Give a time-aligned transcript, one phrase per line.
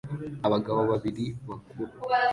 [0.47, 1.91] Abagabo babiri bakuru